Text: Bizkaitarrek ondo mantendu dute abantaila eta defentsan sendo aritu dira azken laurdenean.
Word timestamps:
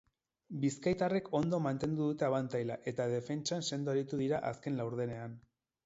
Bizkaitarrek 0.61 1.27
ondo 1.41 1.59
mantendu 1.67 2.09
dute 2.13 2.27
abantaila 2.29 2.81
eta 2.95 3.09
defentsan 3.15 3.71
sendo 3.71 3.97
aritu 3.97 4.23
dira 4.27 4.45
azken 4.55 4.83
laurdenean. 4.85 5.43